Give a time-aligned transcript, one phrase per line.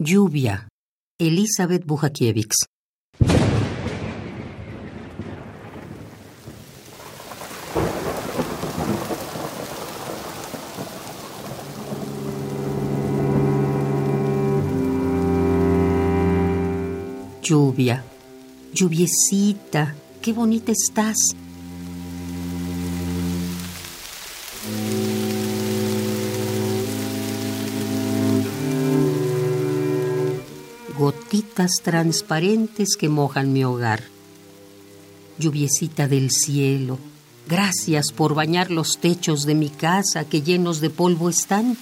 [0.00, 0.66] Lluvia.
[1.20, 2.66] Elizabeth Bujakiewicz.
[17.40, 18.02] Lluvia.
[18.74, 19.94] Lluviecita.
[20.20, 21.36] Qué bonita estás.
[31.04, 34.04] Gotitas transparentes que mojan mi hogar.
[35.38, 36.98] Lluviecita del cielo,
[37.46, 41.76] gracias por bañar los techos de mi casa que llenos de polvo están.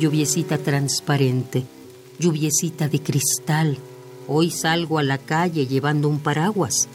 [0.00, 1.66] Lluviecita transparente,
[2.18, 3.76] lluviecita de cristal,
[4.26, 6.88] hoy salgo a la calle llevando un paraguas.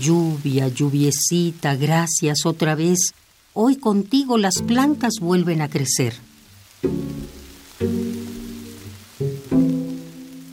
[0.00, 3.12] Lluvia, lluviecita, gracias otra vez.
[3.52, 6.14] Hoy contigo las plantas vuelven a crecer.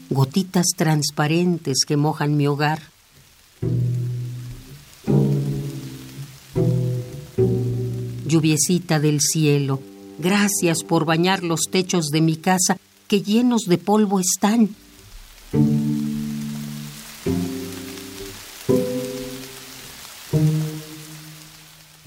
[0.10, 2.82] Gotitas transparentes que mojan mi hogar.
[8.26, 9.82] Lluviecita del cielo,
[10.20, 14.76] gracias por bañar los techos de mi casa que llenos de polvo están.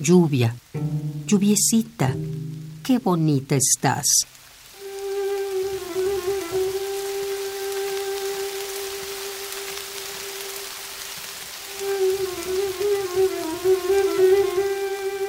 [0.03, 0.55] Lluvia,
[1.27, 2.17] lluviecita,
[2.83, 4.07] qué bonita estás.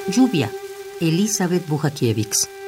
[0.07, 0.49] Lluvia,
[1.01, 2.60] Elizabeth Bujakiewicz.